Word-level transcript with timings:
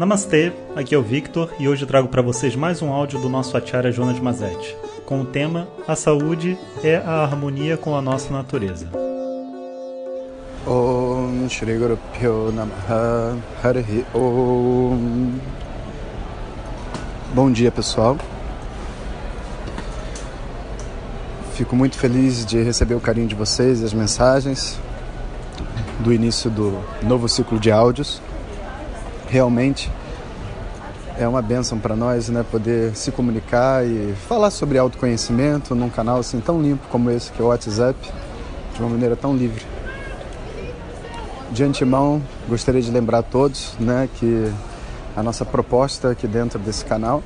Namastê, 0.00 0.50
aqui 0.74 0.94
é 0.94 0.98
o 0.98 1.02
Victor 1.02 1.52
e 1.58 1.68
hoje 1.68 1.84
trago 1.84 2.08
para 2.08 2.22
vocês 2.22 2.56
mais 2.56 2.80
um 2.80 2.90
áudio 2.90 3.20
do 3.20 3.28
nosso 3.28 3.54
Acharya 3.54 3.92
Jonas 3.92 4.18
Mazet, 4.18 4.74
com 5.04 5.20
o 5.20 5.26
tema 5.26 5.68
A 5.86 5.94
saúde 5.94 6.56
é 6.82 6.96
a 6.96 7.22
harmonia 7.22 7.76
com 7.76 7.94
a 7.94 8.00
nossa 8.00 8.32
natureza. 8.32 8.88
Om 10.66 11.46
Shri 11.50 11.76
Guru 11.76 11.98
Pyo 12.14 12.50
Namaha 12.50 13.36
Harihi 13.62 14.06
Om. 14.14 15.38
Bom 17.34 17.52
dia 17.52 17.70
pessoal. 17.70 18.16
Fico 21.52 21.76
muito 21.76 21.98
feliz 21.98 22.46
de 22.46 22.62
receber 22.62 22.94
o 22.94 23.00
carinho 23.00 23.28
de 23.28 23.34
vocês 23.34 23.82
e 23.82 23.84
as 23.84 23.92
mensagens 23.92 24.80
do 25.98 26.10
início 26.10 26.50
do 26.50 26.82
novo 27.02 27.28
ciclo 27.28 27.60
de 27.60 27.70
áudios 27.70 28.22
realmente 29.30 29.90
é 31.16 31.28
uma 31.28 31.40
benção 31.40 31.78
para 31.78 31.94
nós, 31.94 32.28
né, 32.28 32.44
poder 32.50 32.96
se 32.96 33.12
comunicar 33.12 33.86
e 33.86 34.14
falar 34.26 34.50
sobre 34.50 34.76
autoconhecimento 34.76 35.74
num 35.74 35.88
canal 35.88 36.18
assim 36.18 36.40
tão 36.40 36.60
limpo 36.60 36.86
como 36.90 37.10
esse 37.10 37.30
que 37.30 37.40
é 37.40 37.44
o 37.44 37.48
WhatsApp, 37.48 37.96
de 38.74 38.80
uma 38.80 38.90
maneira 38.90 39.14
tão 39.14 39.36
livre. 39.36 39.64
De 41.52 41.62
antemão, 41.62 42.22
gostaria 42.48 42.80
de 42.80 42.90
lembrar 42.90 43.18
a 43.18 43.22
todos, 43.22 43.74
né, 43.78 44.08
que 44.16 44.50
a 45.16 45.22
nossa 45.22 45.44
proposta 45.44 46.10
aqui 46.10 46.26
dentro 46.26 46.58
desse 46.58 46.84
canal 46.84 47.22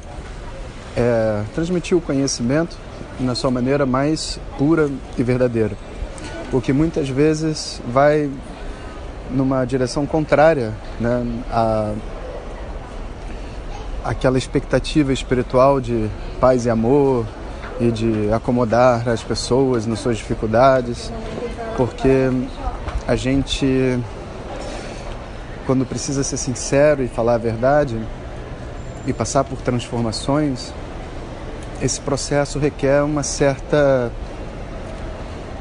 é 0.96 1.42
transmitir 1.54 1.96
o 1.96 2.00
conhecimento 2.00 2.76
na 3.20 3.34
sua 3.34 3.50
maneira 3.50 3.86
mais 3.86 4.38
pura 4.58 4.90
e 5.16 5.22
verdadeira. 5.22 5.76
O 6.52 6.60
que 6.60 6.72
muitas 6.72 7.08
vezes 7.08 7.80
vai 7.86 8.30
numa 9.30 9.64
direção 9.64 10.06
contrária 10.06 10.72
né, 11.00 11.24
a 11.50 11.92
aquela 14.04 14.36
expectativa 14.36 15.14
espiritual 15.14 15.80
de 15.80 16.10
paz 16.38 16.66
e 16.66 16.70
amor 16.70 17.24
e 17.80 17.90
de 17.90 18.30
acomodar 18.32 19.08
as 19.08 19.22
pessoas 19.22 19.86
nas 19.86 19.98
suas 19.98 20.18
dificuldades, 20.18 21.10
porque 21.76 22.30
a 23.08 23.16
gente 23.16 23.98
quando 25.66 25.86
precisa 25.86 26.22
ser 26.22 26.36
sincero 26.36 27.02
e 27.02 27.08
falar 27.08 27.34
a 27.34 27.38
verdade 27.38 27.98
e 29.06 29.12
passar 29.12 29.44
por 29.44 29.58
transformações, 29.62 30.72
esse 31.80 32.00
processo 32.00 32.58
requer 32.58 33.02
uma 33.02 33.22
certa 33.22 34.10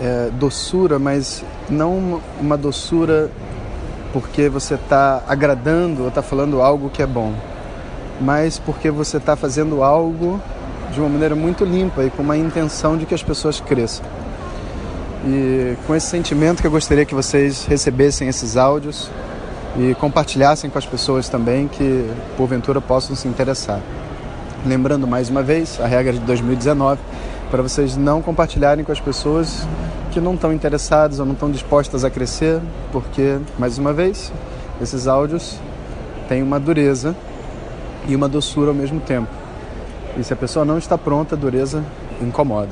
é, 0.02 0.30
doçura, 0.34 1.00
mas 1.00 1.44
não 1.70 2.22
uma 2.40 2.58
doçura 2.58 3.32
porque 4.14 4.48
você 4.48 4.76
está 4.76 5.24
agradando 5.28 6.04
ou 6.04 6.08
está 6.08 6.22
falando 6.22 6.62
algo 6.62 6.90
que 6.90 7.02
é 7.02 7.08
bom, 7.08 7.34
mas 8.22 8.60
porque 8.60 8.92
você 8.92 9.18
está 9.18 9.36
fazendo 9.36 9.84
algo 9.84 10.40
de 10.94 11.00
uma 11.00 11.10
maneira 11.10 11.36
muito 11.36 11.66
limpa 11.66 12.04
e 12.04 12.12
com 12.12 12.22
uma 12.22 12.38
intenção 12.38 12.96
de 12.96 13.08
que 13.08 13.16
as 13.16 13.24
pessoas 13.24 13.60
cresçam. 13.60 14.06
E 15.26 15.76
com 15.88 15.96
esse 15.96 16.08
sentimento 16.08 16.62
que 16.62 16.68
eu 16.68 16.72
gostaria 16.72 17.06
que 17.06 17.16
vocês 17.16 17.66
recebessem 17.66 18.28
esses 18.28 18.56
áudios 18.56 19.10
e 19.78 19.96
compartilhassem 19.96 20.70
com 20.70 20.78
as 20.78 20.86
pessoas 20.86 21.28
também 21.28 21.68
que 21.68 22.08
porventura 22.38 22.80
possam 22.80 23.16
se 23.16 23.28
interessar. 23.28 23.80
Lembrando 24.66 25.08
mais 25.08 25.30
uma 25.30 25.42
vez 25.42 25.80
a 25.82 25.88
regra 25.88 26.14
de 26.14 26.20
2019 26.20 27.02
para 27.50 27.64
vocês 27.64 27.98
não 27.98 28.22
compartilharem 28.22 28.86
com 28.86 28.92
as 28.92 29.00
pessoas 29.00 29.68
que 30.14 30.22
não 30.22 30.36
estão 30.36 30.54
interessadas 30.54 31.20
ou 31.20 31.26
não 31.26 31.34
estão 31.34 31.50
dispostas 31.50 32.06
a 32.06 32.10
crescer, 32.10 32.62
porque, 32.92 33.40
mais 33.58 33.80
uma 33.80 33.92
vez, 33.92 34.32
esses 34.80 35.08
áudios 35.08 35.58
têm 36.30 36.44
uma 36.44 36.60
dureza 36.60 37.16
e 38.08 38.16
uma 38.16 38.30
doçura 38.30 38.70
ao 38.70 38.76
mesmo 38.76 39.00
tempo. 39.00 39.28
E 40.16 40.24
se 40.24 40.32
a 40.32 40.36
pessoa 40.36 40.64
não 40.64 40.78
está 40.78 40.98
pronta, 41.00 41.34
a 41.34 41.38
dureza 41.38 41.84
incomoda. 42.22 42.70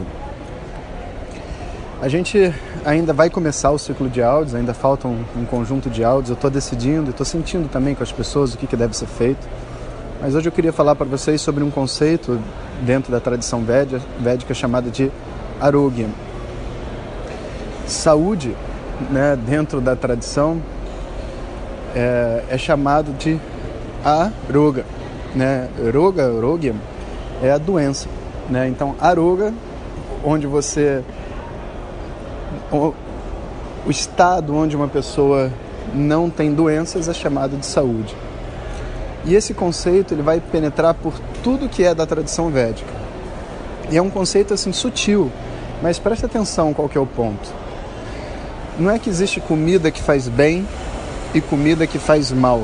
A 1.99 2.07
gente 2.07 2.53
ainda 2.85 3.11
vai 3.11 3.29
começar 3.29 3.71
o 3.71 3.79
ciclo 3.79 4.07
de 4.07 4.21
áudios, 4.21 4.53
ainda 4.53 4.73
falta 4.73 5.07
um, 5.07 5.23
um 5.35 5.45
conjunto 5.45 5.89
de 5.89 6.03
áudios. 6.03 6.29
Eu 6.29 6.35
estou 6.35 6.49
decidindo 6.49 7.09
estou 7.09 7.25
sentindo 7.25 7.67
também 7.69 7.95
com 7.95 8.03
as 8.03 8.11
pessoas 8.11 8.53
o 8.53 8.57
que, 8.57 8.67
que 8.67 8.75
deve 8.75 8.95
ser 8.95 9.07
feito. 9.07 9.47
Mas 10.21 10.35
hoje 10.35 10.47
eu 10.47 10.51
queria 10.51 10.71
falar 10.71 10.93
para 10.95 11.07
vocês 11.07 11.41
sobre 11.41 11.63
um 11.63 11.71
conceito 11.71 12.39
dentro 12.83 13.11
da 13.11 13.19
tradição 13.19 13.63
védica, 13.63 13.99
védica 14.19 14.53
chamado 14.53 14.91
de 14.91 15.11
arogya 15.59 16.07
saúde, 17.91 18.55
né, 19.09 19.35
dentro 19.35 19.81
da 19.81 19.95
tradição, 19.95 20.61
é, 21.95 22.43
é 22.49 22.57
chamado 22.57 23.13
de 23.13 23.39
aroga. 24.03 24.85
Né? 25.35 25.69
Roga, 25.93 26.29
rogyam, 26.29 26.75
é 27.41 27.51
a 27.51 27.57
doença. 27.57 28.07
Né? 28.49 28.67
Então, 28.67 28.95
aroga, 28.99 29.53
onde 30.23 30.47
você. 30.47 31.03
O, 32.71 32.93
o 33.85 33.89
estado 33.89 34.55
onde 34.55 34.75
uma 34.75 34.87
pessoa 34.87 35.51
não 35.93 36.29
tem 36.29 36.53
doenças 36.53 37.07
é 37.07 37.13
chamado 37.13 37.57
de 37.57 37.65
saúde. 37.65 38.15
E 39.23 39.35
esse 39.35 39.53
conceito 39.53 40.13
ele 40.13 40.21
vai 40.21 40.39
penetrar 40.39 40.93
por 40.93 41.13
tudo 41.43 41.69
que 41.69 41.83
é 41.83 41.93
da 41.93 42.05
tradição 42.05 42.49
védica. 42.49 42.89
E 43.89 43.97
é 43.97 44.01
um 44.01 44.09
conceito 44.09 44.53
assim 44.53 44.71
sutil, 44.71 45.31
mas 45.81 45.99
preste 45.99 46.25
atenção 46.25 46.73
qual 46.73 46.87
que 46.87 46.97
é 46.97 47.01
o 47.01 47.05
ponto 47.05 47.61
não 48.81 48.91
é 48.91 48.99
que 48.99 49.09
existe 49.09 49.39
comida 49.39 49.91
que 49.91 50.01
faz 50.01 50.27
bem 50.27 50.67
e 51.33 51.39
comida 51.39 51.87
que 51.87 51.99
faz 51.99 52.31
mal, 52.31 52.63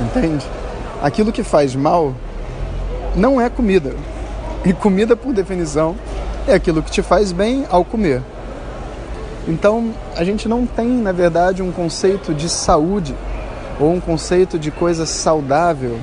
entende? 0.00 0.44
Aquilo 1.02 1.30
que 1.30 1.42
faz 1.42 1.74
mal 1.74 2.14
não 3.14 3.40
é 3.40 3.48
comida. 3.48 3.94
E 4.64 4.72
comida, 4.72 5.16
por 5.16 5.32
definição, 5.32 5.96
é 6.46 6.54
aquilo 6.54 6.82
que 6.82 6.90
te 6.90 7.02
faz 7.02 7.32
bem 7.32 7.66
ao 7.68 7.84
comer. 7.84 8.22
Então, 9.46 9.92
a 10.16 10.22
gente 10.22 10.48
não 10.48 10.64
tem, 10.66 10.86
na 10.86 11.12
verdade, 11.12 11.62
um 11.62 11.72
conceito 11.72 12.32
de 12.32 12.48
saúde 12.48 13.14
ou 13.80 13.92
um 13.92 14.00
conceito 14.00 14.58
de 14.58 14.70
coisa 14.70 15.04
saudável, 15.04 15.98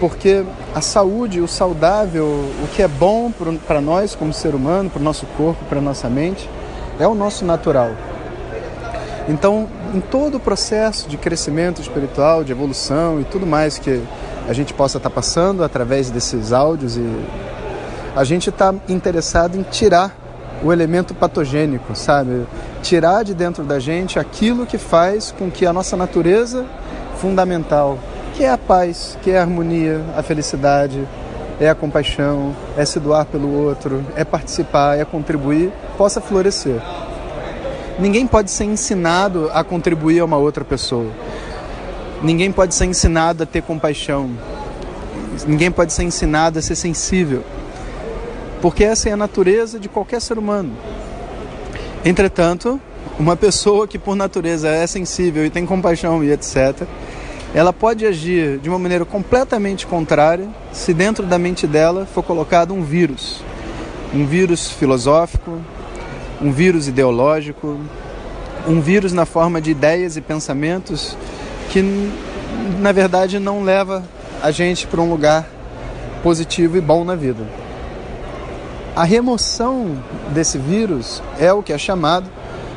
porque 0.00 0.44
a 0.74 0.80
saúde, 0.80 1.40
o 1.40 1.46
saudável, 1.46 2.24
o 2.24 2.68
que 2.74 2.82
é 2.82 2.88
bom 2.88 3.32
para 3.66 3.80
nós 3.80 4.16
como 4.16 4.32
ser 4.32 4.54
humano, 4.54 4.90
para 4.90 5.00
o 5.00 5.04
nosso 5.04 5.26
corpo, 5.36 5.64
para 5.66 5.78
a 5.78 5.82
nossa 5.82 6.08
mente, 6.08 6.50
é 6.98 7.06
o 7.06 7.14
nosso 7.14 7.44
natural. 7.44 7.92
Então, 9.28 9.68
em 9.94 10.00
todo 10.00 10.36
o 10.36 10.40
processo 10.40 11.08
de 11.08 11.16
crescimento 11.16 11.80
espiritual, 11.80 12.42
de 12.42 12.52
evolução 12.52 13.20
e 13.20 13.24
tudo 13.24 13.46
mais 13.46 13.78
que 13.78 14.02
a 14.48 14.52
gente 14.52 14.74
possa 14.74 14.96
estar 14.96 15.10
passando 15.10 15.62
através 15.62 16.10
desses 16.10 16.52
áudios, 16.52 16.96
e 16.96 17.06
a 18.16 18.24
gente 18.24 18.50
está 18.50 18.74
interessado 18.88 19.56
em 19.56 19.62
tirar 19.62 20.16
o 20.62 20.72
elemento 20.72 21.14
patogênico, 21.14 21.94
sabe? 21.94 22.46
Tirar 22.82 23.24
de 23.24 23.34
dentro 23.34 23.64
da 23.64 23.78
gente 23.78 24.18
aquilo 24.18 24.66
que 24.66 24.78
faz 24.78 25.32
com 25.36 25.50
que 25.50 25.66
a 25.66 25.72
nossa 25.72 25.96
natureza 25.96 26.64
fundamental, 27.16 27.98
que 28.34 28.44
é 28.44 28.50
a 28.50 28.58
paz, 28.58 29.16
que 29.22 29.30
é 29.30 29.38
a 29.38 29.42
harmonia, 29.42 30.00
a 30.16 30.22
felicidade, 30.22 31.06
é 31.60 31.68
a 31.68 31.74
compaixão, 31.74 32.54
é 32.76 32.84
se 32.84 32.98
doar 32.98 33.24
pelo 33.26 33.52
outro, 33.52 34.04
é 34.16 34.24
participar, 34.24 34.98
é 34.98 35.04
contribuir, 35.04 35.72
possa 35.96 36.20
florescer. 36.20 36.80
Ninguém 37.98 38.26
pode 38.26 38.50
ser 38.50 38.64
ensinado 38.64 39.50
a 39.52 39.62
contribuir 39.62 40.20
a 40.20 40.24
uma 40.24 40.36
outra 40.36 40.64
pessoa. 40.64 41.10
Ninguém 42.22 42.50
pode 42.50 42.74
ser 42.74 42.86
ensinado 42.86 43.42
a 43.42 43.46
ter 43.46 43.62
compaixão. 43.62 44.30
Ninguém 45.46 45.70
pode 45.70 45.92
ser 45.92 46.04
ensinado 46.04 46.58
a 46.58 46.62
ser 46.62 46.76
sensível. 46.76 47.42
Porque 48.60 48.84
essa 48.84 49.08
é 49.08 49.12
a 49.12 49.16
natureza 49.16 49.78
de 49.78 49.88
qualquer 49.88 50.20
ser 50.20 50.38
humano. 50.38 50.72
Entretanto, 52.04 52.80
uma 53.18 53.36
pessoa 53.36 53.86
que 53.86 53.98
por 53.98 54.16
natureza 54.16 54.68
é 54.68 54.86
sensível 54.86 55.44
e 55.44 55.50
tem 55.50 55.66
compaixão 55.66 56.24
e 56.24 56.32
etc., 56.32 56.86
ela 57.54 57.72
pode 57.72 58.06
agir 58.06 58.58
de 58.58 58.68
uma 58.70 58.78
maneira 58.78 59.04
completamente 59.04 59.86
contrária 59.86 60.48
se 60.72 60.94
dentro 60.94 61.26
da 61.26 61.38
mente 61.38 61.66
dela 61.66 62.06
for 62.06 62.22
colocado 62.22 62.72
um 62.72 62.82
vírus. 62.82 63.42
Um 64.14 64.26
vírus 64.26 64.70
filosófico, 64.70 65.60
um 66.42 66.50
vírus 66.50 66.88
ideológico, 66.88 67.78
um 68.66 68.80
vírus 68.80 69.12
na 69.12 69.24
forma 69.24 69.60
de 69.60 69.70
ideias 69.70 70.16
e 70.16 70.20
pensamentos 70.20 71.16
que, 71.70 71.82
na 72.80 72.90
verdade, 72.90 73.38
não 73.38 73.62
leva 73.62 74.02
a 74.42 74.50
gente 74.50 74.86
para 74.86 75.00
um 75.00 75.08
lugar 75.08 75.48
positivo 76.22 76.76
e 76.76 76.80
bom 76.80 77.04
na 77.04 77.14
vida. 77.14 77.44
A 78.94 79.04
remoção 79.04 79.96
desse 80.34 80.58
vírus 80.58 81.22
é 81.38 81.52
o 81.52 81.62
que 81.62 81.72
é 81.72 81.78
chamado 81.78 82.28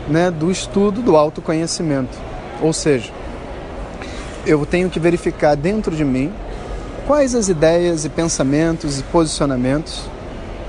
né, 0.07 0.29
do 0.29 0.51
estudo 0.51 1.01
do 1.01 1.17
autoconhecimento. 1.17 2.17
Ou 2.61 2.71
seja, 2.71 3.11
eu 4.45 4.63
tenho 4.65 4.89
que 4.89 4.99
verificar 4.99 5.55
dentro 5.55 5.95
de 5.95 6.05
mim 6.05 6.31
quais 7.07 7.35
as 7.35 7.49
ideias 7.49 8.05
e 8.05 8.09
pensamentos 8.09 8.99
e 8.99 9.03
posicionamentos 9.03 10.03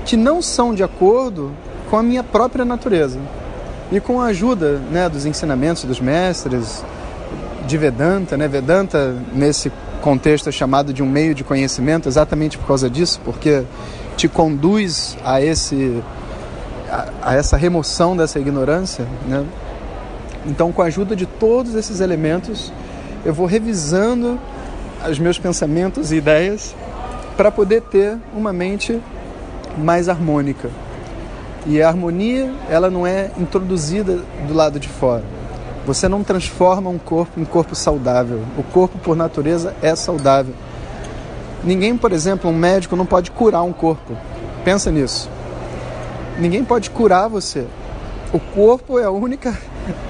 que 0.05 0.17
não 0.17 0.41
são 0.41 0.73
de 0.73 0.83
acordo 0.83 1.53
com 1.89 1.97
a 1.97 2.03
minha 2.03 2.23
própria 2.23 2.65
natureza 2.65 3.19
e 3.91 3.99
com 3.99 4.21
a 4.21 4.25
ajuda 4.25 4.79
né, 4.91 5.07
dos 5.07 5.25
ensinamentos 5.25 5.83
dos 5.83 5.99
mestres 5.99 6.83
de 7.65 7.77
Vedanta, 7.77 8.37
né? 8.37 8.47
Vedanta 8.47 9.15
nesse 9.33 9.71
contexto 10.01 10.49
é 10.49 10.51
chamado 10.51 10.93
de 10.93 11.03
um 11.03 11.05
meio 11.05 11.35
de 11.35 11.43
conhecimento 11.43 12.07
exatamente 12.07 12.57
por 12.57 12.67
causa 12.67 12.89
disso, 12.89 13.19
porque 13.25 13.63
te 14.15 14.27
conduz 14.27 15.17
a 15.23 15.41
esse 15.41 16.01
a, 16.89 17.07
a 17.21 17.35
essa 17.35 17.57
remoção 17.57 18.15
dessa 18.15 18.39
ignorância, 18.39 19.05
né? 19.27 19.45
Então, 20.45 20.71
com 20.71 20.81
a 20.81 20.85
ajuda 20.85 21.13
de 21.15 21.25
todos 21.25 21.75
esses 21.75 21.99
elementos, 21.99 22.71
eu 23.25 23.33
vou 23.33 23.45
revisando 23.45 24.39
os 25.09 25.19
meus 25.19 25.37
pensamentos 25.37 26.11
e 26.11 26.15
ideias 26.15 26.73
para 27.35 27.51
poder 27.51 27.81
ter 27.81 28.17
uma 28.33 28.53
mente 28.53 28.99
mais 29.77 30.07
harmônica. 30.07 30.69
E 31.67 31.81
a 31.81 31.89
harmonia, 31.89 32.49
ela 32.69 32.89
não 32.89 33.05
é 33.05 33.29
introduzida 33.37 34.19
do 34.47 34.53
lado 34.53 34.79
de 34.79 34.87
fora. 34.87 35.23
Você 35.85 36.07
não 36.07 36.23
transforma 36.23 36.89
um 36.89 36.97
corpo 36.97 37.39
em 37.39 37.43
corpo 37.43 37.75
saudável. 37.75 38.41
O 38.57 38.63
corpo, 38.63 38.97
por 38.97 39.17
natureza, 39.17 39.75
é 39.81 39.93
saudável. 39.93 40.53
Ninguém, 41.63 41.97
por 41.97 42.13
exemplo, 42.13 42.49
um 42.49 42.53
médico 42.53 42.95
não 42.95 43.05
pode 43.05 43.31
curar 43.31 43.63
um 43.63 43.73
corpo. 43.73 44.15
Pensa 44.63 44.91
nisso. 44.91 45.29
Ninguém 46.39 46.63
pode 46.63 46.89
curar 46.89 47.27
você. 47.27 47.65
O 48.31 48.39
corpo 48.39 48.97
é 48.97 49.03
a 49.03 49.11
única, 49.11 49.57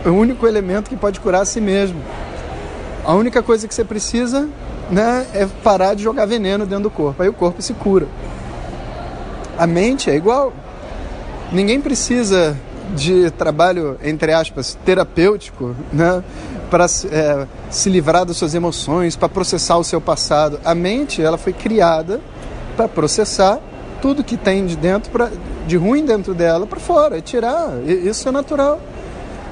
o 0.06 0.10
único 0.10 0.46
elemento 0.46 0.90
que 0.90 0.96
pode 0.96 1.20
curar 1.20 1.42
a 1.42 1.46
si 1.46 1.60
mesmo. 1.60 2.00
A 3.04 3.14
única 3.14 3.42
coisa 3.42 3.68
que 3.68 3.74
você 3.74 3.84
precisa 3.84 4.48
né, 4.92 5.26
é 5.34 5.48
parar 5.64 5.96
de 5.96 6.04
jogar 6.04 6.26
veneno 6.26 6.66
dentro 6.66 6.84
do 6.84 6.92
corpo. 6.92 7.24
Aí 7.24 7.30
o 7.30 7.34
corpo 7.34 7.62
se 7.62 7.74
cura. 7.74 8.08
A 9.58 9.66
mente 9.66 10.12
é 10.12 10.16
igual. 10.16 10.54
Ninguém 11.52 11.80
precisa 11.80 12.58
de 12.96 13.32
trabalho, 13.32 13.98
entre 14.04 14.34
aspas, 14.34 14.78
terapêutico, 14.86 15.76
né? 15.92 16.24
para 16.70 16.86
é, 16.86 17.48
se 17.70 17.90
livrar 17.90 18.26
das 18.26 18.38
suas 18.38 18.54
emoções, 18.54 19.16
para 19.16 19.30
processar 19.30 19.78
o 19.78 19.84
seu 19.84 20.00
passado. 20.00 20.60
A 20.64 20.76
mente 20.76 21.22
ela 21.22 21.38
foi 21.38 21.54
criada 21.54 22.20
para 22.76 22.88
processar 22.88 23.60
tudo 24.02 24.24
que 24.24 24.38
tem 24.38 24.66
de 24.66 24.76
dentro, 24.76 25.12
pra, 25.12 25.30
de 25.66 25.78
ruim 25.78 26.06
dentro 26.06 26.34
dela, 26.34 26.68
para 26.68 26.80
fora, 26.80 27.18
e 27.18 27.22
tirar. 27.22 27.72
Isso 27.86 28.28
é 28.28 28.32
natural. 28.32 28.80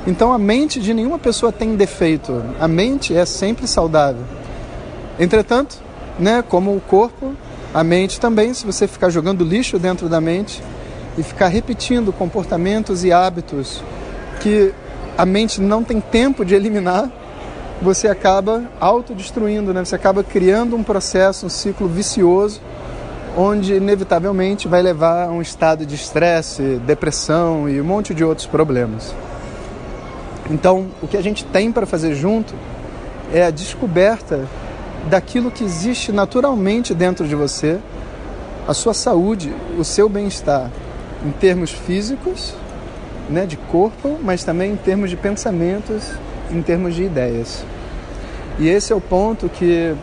Então 0.05 0.31
a 0.31 0.37
mente 0.37 0.79
de 0.79 0.93
nenhuma 0.93 1.17
pessoa 1.17 1.51
tem 1.51 1.75
defeito. 1.75 2.43
A 2.59 2.67
mente 2.67 3.15
é 3.15 3.25
sempre 3.25 3.67
saudável. 3.67 4.21
Entretanto, 5.19 5.77
né, 6.19 6.43
como 6.47 6.75
o 6.75 6.81
corpo, 6.81 7.33
a 7.73 7.83
mente 7.83 8.19
também, 8.19 8.53
se 8.53 8.65
você 8.65 8.87
ficar 8.87 9.09
jogando 9.09 9.43
lixo 9.43 9.79
dentro 9.79 10.07
da 10.07 10.21
mente, 10.21 10.61
e 11.17 11.23
ficar 11.23 11.47
repetindo 11.47 12.11
comportamentos 12.11 13.03
e 13.03 13.11
hábitos 13.11 13.81
que 14.41 14.73
a 15.17 15.25
mente 15.25 15.61
não 15.61 15.83
tem 15.83 16.01
tempo 16.01 16.43
de 16.43 16.55
eliminar, 16.55 17.09
você 17.81 18.07
acaba 18.07 18.63
autodestruindo, 18.79 19.73
né? 19.73 19.83
você 19.83 19.95
acaba 19.95 20.23
criando 20.23 20.75
um 20.75 20.83
processo, 20.83 21.45
um 21.45 21.49
ciclo 21.49 21.87
vicioso, 21.87 22.61
onde 23.37 23.75
inevitavelmente 23.75 24.67
vai 24.67 24.81
levar 24.81 25.27
a 25.27 25.31
um 25.31 25.41
estado 25.41 25.85
de 25.85 25.95
estresse, 25.95 26.79
depressão 26.85 27.67
e 27.67 27.79
um 27.79 27.83
monte 27.83 28.13
de 28.13 28.23
outros 28.23 28.47
problemas. 28.47 29.13
Então, 30.49 30.87
o 31.01 31.07
que 31.07 31.17
a 31.17 31.23
gente 31.23 31.43
tem 31.45 31.71
para 31.71 31.85
fazer 31.85 32.13
junto 32.13 32.53
é 33.33 33.43
a 33.45 33.49
descoberta 33.49 34.45
daquilo 35.09 35.51
que 35.51 35.63
existe 35.63 36.11
naturalmente 36.11 36.93
dentro 36.93 37.27
de 37.27 37.35
você, 37.35 37.79
a 38.67 38.73
sua 38.73 38.93
saúde, 38.93 39.53
o 39.77 39.83
seu 39.83 40.07
bem-estar 40.07 40.69
em 41.23 41.31
termos 41.31 41.71
físicos, 41.71 42.55
né, 43.29 43.45
de 43.45 43.57
corpo, 43.57 44.17
mas 44.23 44.43
também 44.43 44.71
em 44.71 44.75
termos 44.75 45.09
de 45.09 45.15
pensamentos, 45.15 46.11
em 46.51 46.61
termos 46.61 46.95
de 46.95 47.03
ideias. 47.03 47.63
E 48.59 48.69
esse 48.69 48.93
é 48.93 48.95
o 48.95 49.01
ponto 49.01 49.49
que 49.49 49.95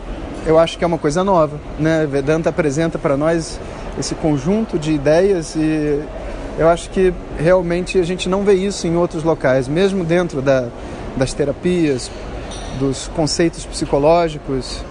eu 0.45 0.59
acho 0.59 0.77
que 0.77 0.83
é 0.83 0.87
uma 0.87 0.97
coisa 0.97 1.23
nova, 1.23 1.59
né? 1.79 2.05
Vedanta 2.05 2.49
apresenta 2.49 2.99
para 2.99 3.15
nós 3.15 3.59
esse 3.97 4.13
conjunto 4.15 4.77
de 4.77 4.91
ideias 4.91 5.55
e 5.55 6.01
eu 6.57 6.69
acho 6.69 6.89
que 6.89 7.13
realmente 7.37 7.97
a 7.97 8.03
gente 8.03 8.29
não 8.29 8.43
vê 8.43 8.53
isso 8.53 8.85
em 8.85 8.95
outros 8.95 9.23
locais, 9.23 9.67
mesmo 9.67 10.03
dentro 10.03 10.41
da, 10.41 10.67
das 11.15 11.33
terapias, 11.33 12.11
dos 12.79 13.07
conceitos 13.15 13.65
psicológicos. 13.65 14.83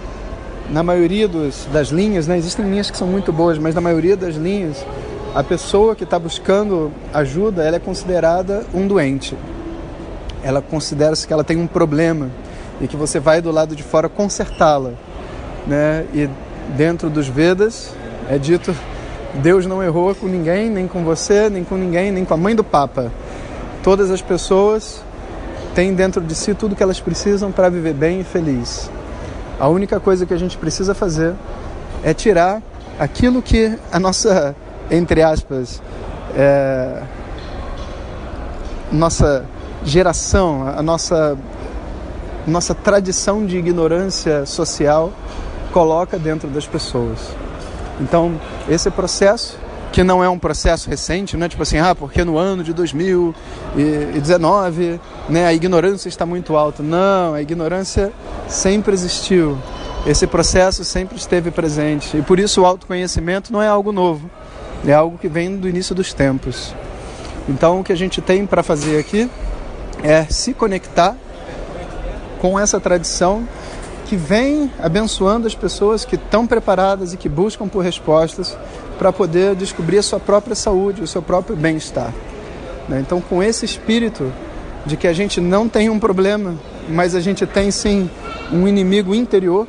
Na 0.69 0.81
maioria 0.81 1.27
dos, 1.27 1.67
das 1.71 1.89
linhas, 1.89 2.25
né? 2.25 2.37
existem 2.37 2.65
linhas 2.65 2.89
que 2.89 2.97
são 2.97 3.07
muito 3.07 3.31
boas, 3.31 3.57
mas 3.57 3.75
na 3.75 3.81
maioria 3.81 4.15
das 4.15 4.35
linhas 4.35 4.83
a 5.33 5.43
pessoa 5.43 5.95
que 5.95 6.03
está 6.03 6.19
buscando 6.19 6.91
ajuda, 7.13 7.63
ela 7.63 7.77
é 7.77 7.79
considerada 7.79 8.65
um 8.73 8.87
doente. 8.87 9.35
Ela 10.43 10.61
considera-se 10.61 11.25
que 11.25 11.33
ela 11.33 11.43
tem 11.43 11.57
um 11.57 11.65
problema 11.65 12.29
e 12.79 12.87
que 12.87 12.95
você 12.95 13.19
vai 13.19 13.41
do 13.41 13.51
lado 13.51 13.75
de 13.75 13.81
fora 13.81 14.07
consertá-la, 14.07 14.91
né? 15.65 16.05
E 16.13 16.29
dentro 16.75 17.09
dos 17.09 17.27
Vedas 17.27 17.93
é 18.29 18.37
dito 18.37 18.75
Deus 19.41 19.65
não 19.65 19.81
errou 19.81 20.13
com 20.13 20.27
ninguém, 20.27 20.69
nem 20.69 20.87
com 20.87 21.03
você, 21.03 21.49
nem 21.49 21.63
com 21.63 21.75
ninguém, 21.75 22.11
nem 22.11 22.23
com 22.23 22.33
a 22.35 22.37
mãe 22.37 22.55
do 22.55 22.63
Papa. 22.63 23.11
Todas 23.81 24.11
as 24.11 24.21
pessoas 24.21 25.01
têm 25.73 25.95
dentro 25.95 26.21
de 26.21 26.35
si 26.35 26.53
tudo 26.53 26.75
que 26.75 26.83
elas 26.83 26.99
precisam 26.99 27.51
para 27.51 27.69
viver 27.69 27.93
bem 27.93 28.21
e 28.21 28.23
feliz. 28.23 28.91
A 29.59 29.67
única 29.67 29.99
coisa 29.99 30.25
que 30.25 30.33
a 30.33 30.37
gente 30.37 30.57
precisa 30.57 30.93
fazer 30.93 31.33
é 32.03 32.13
tirar 32.13 32.61
aquilo 32.99 33.41
que 33.41 33.75
a 33.91 33.99
nossa 33.99 34.55
entre 34.89 35.21
aspas, 35.21 35.81
é, 36.35 37.03
nossa 38.91 39.45
geração, 39.83 40.67
a 40.67 40.81
nossa, 40.81 41.37
nossa 42.47 42.73
tradição 42.73 43.45
de 43.45 43.57
ignorância 43.57 44.43
social 44.45 45.11
coloca 45.71 46.17
dentro 46.17 46.49
das 46.49 46.65
pessoas. 46.65 47.19
Então, 47.99 48.39
esse 48.69 48.89
processo, 48.89 49.59
que 49.91 50.01
não 50.03 50.23
é 50.23 50.29
um 50.29 50.39
processo 50.39 50.89
recente, 50.89 51.35
não 51.37 51.45
é 51.45 51.49
tipo 51.49 51.61
assim, 51.61 51.77
ah, 51.79 51.93
porque 51.93 52.23
no 52.23 52.37
ano 52.37 52.63
de 52.63 52.71
2019 52.73 54.99
né, 55.29 55.45
a 55.45 55.53
ignorância 55.53 56.09
está 56.09 56.25
muito 56.25 56.55
alta. 56.55 56.81
Não, 56.81 57.33
a 57.33 57.41
ignorância 57.41 58.13
sempre 58.47 58.93
existiu. 58.93 59.57
Esse 60.05 60.27
processo 60.27 60.83
sempre 60.83 61.17
esteve 61.17 61.49
presente. 61.51 62.17
E 62.17 62.21
por 62.21 62.39
isso 62.39 62.61
o 62.61 62.65
autoconhecimento 62.65 63.53
não 63.53 63.61
é 63.61 63.67
algo 63.67 63.91
novo 63.91 64.29
é 64.85 64.93
algo 64.93 65.17
que 65.17 65.27
vem 65.27 65.55
do 65.55 65.67
início 65.67 65.95
dos 65.95 66.13
tempos. 66.13 66.73
Então, 67.47 67.79
o 67.79 67.83
que 67.83 67.91
a 67.91 67.95
gente 67.95 68.21
tem 68.21 68.45
para 68.45 68.63
fazer 68.63 68.99
aqui 68.99 69.29
é 70.01 70.25
se 70.25 70.53
conectar 70.53 71.15
com 72.39 72.59
essa 72.59 72.79
tradição 72.79 73.47
que 74.05 74.15
vem 74.15 74.71
abençoando 74.81 75.47
as 75.47 75.55
pessoas 75.55 76.03
que 76.05 76.15
estão 76.15 76.45
preparadas 76.45 77.13
e 77.13 77.17
que 77.17 77.29
buscam 77.29 77.67
por 77.67 77.83
respostas 77.83 78.57
para 78.97 79.11
poder 79.11 79.55
descobrir 79.55 79.97
a 79.97 80.03
sua 80.03 80.19
própria 80.19 80.55
saúde, 80.55 81.01
o 81.01 81.07
seu 81.07 81.21
próprio 81.21 81.55
bem-estar. 81.55 82.13
Né? 82.87 82.99
Então, 82.99 83.21
com 83.21 83.41
esse 83.41 83.65
espírito 83.65 84.31
de 84.85 84.97
que 84.97 85.07
a 85.07 85.13
gente 85.13 85.39
não 85.39 85.69
tem 85.69 85.89
um 85.89 85.99
problema, 85.99 86.55
mas 86.89 87.15
a 87.15 87.21
gente 87.21 87.45
tem 87.45 87.71
sim 87.71 88.09
um 88.51 88.67
inimigo 88.67 89.15
interior, 89.15 89.67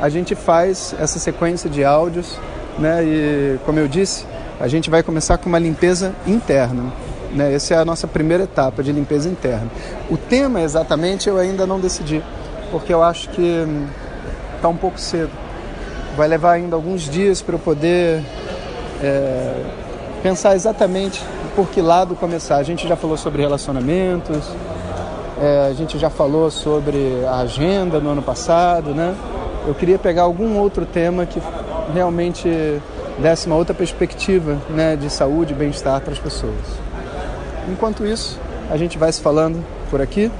a 0.00 0.08
gente 0.08 0.34
faz 0.34 0.94
essa 0.98 1.18
sequência 1.18 1.70
de 1.70 1.84
áudios, 1.84 2.36
né? 2.78 3.04
E 3.04 3.58
como 3.64 3.78
eu 3.78 3.86
disse, 3.86 4.26
a 4.62 4.68
gente 4.68 4.88
vai 4.88 5.02
começar 5.02 5.38
com 5.38 5.48
uma 5.48 5.58
limpeza 5.58 6.14
interna. 6.24 6.92
Né? 7.32 7.52
Essa 7.52 7.74
é 7.74 7.78
a 7.78 7.84
nossa 7.84 8.06
primeira 8.06 8.44
etapa 8.44 8.80
de 8.80 8.92
limpeza 8.92 9.28
interna. 9.28 9.66
O 10.08 10.16
tema 10.16 10.60
exatamente 10.60 11.28
eu 11.28 11.36
ainda 11.36 11.66
não 11.66 11.80
decidi, 11.80 12.22
porque 12.70 12.94
eu 12.94 13.02
acho 13.02 13.28
que 13.30 13.66
está 14.54 14.68
um 14.68 14.76
pouco 14.76 15.00
cedo. 15.00 15.32
Vai 16.16 16.28
levar 16.28 16.52
ainda 16.52 16.76
alguns 16.76 17.10
dias 17.10 17.42
para 17.42 17.56
eu 17.56 17.58
poder 17.58 18.22
é, 19.02 19.64
pensar 20.22 20.54
exatamente 20.54 21.20
por 21.56 21.66
que 21.68 21.82
lado 21.82 22.14
começar. 22.14 22.58
A 22.58 22.62
gente 22.62 22.86
já 22.86 22.94
falou 22.94 23.16
sobre 23.16 23.42
relacionamentos, 23.42 24.48
é, 25.40 25.66
a 25.70 25.72
gente 25.72 25.98
já 25.98 26.08
falou 26.08 26.52
sobre 26.52 27.24
a 27.26 27.38
agenda 27.38 27.98
no 27.98 28.10
ano 28.10 28.22
passado, 28.22 28.94
né? 28.94 29.12
Eu 29.66 29.74
queria 29.74 29.98
pegar 29.98 30.22
algum 30.22 30.56
outro 30.56 30.86
tema 30.86 31.26
que 31.26 31.42
realmente 31.92 32.48
desse 33.18 33.46
uma 33.46 33.56
outra 33.56 33.74
perspectiva 33.74 34.58
né, 34.70 34.96
de 34.96 35.10
saúde 35.10 35.52
e 35.52 35.56
bem-estar 35.56 36.00
para 36.00 36.12
as 36.12 36.18
pessoas. 36.18 36.60
Enquanto 37.70 38.04
isso, 38.06 38.38
a 38.70 38.76
gente 38.76 38.98
vai 38.98 39.12
se 39.12 39.20
falando 39.20 39.64
por 39.90 40.00
aqui 40.00 40.30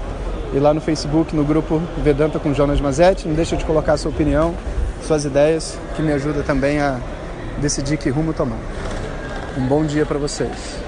e 0.52 0.58
lá 0.58 0.74
no 0.74 0.80
Facebook, 0.80 1.34
no 1.34 1.44
grupo 1.44 1.80
Vedanta 1.98 2.38
com 2.38 2.52
Jonas 2.52 2.80
Mazetti. 2.80 3.26
Não 3.26 3.34
deixa 3.34 3.56
de 3.56 3.64
colocar 3.64 3.96
sua 3.96 4.10
opinião, 4.10 4.54
suas 5.02 5.24
ideias, 5.24 5.78
que 5.96 6.02
me 6.02 6.12
ajuda 6.12 6.42
também 6.42 6.80
a 6.80 6.98
decidir 7.60 7.96
que 7.96 8.10
rumo 8.10 8.32
tomar. 8.32 8.58
Um 9.56 9.66
bom 9.66 9.84
dia 9.84 10.04
para 10.04 10.18
vocês. 10.18 10.82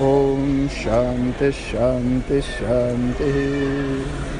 Om 0.00 0.68
Shanti 0.68 1.52
Shanti 1.52 2.42
Shanti. 2.42 4.39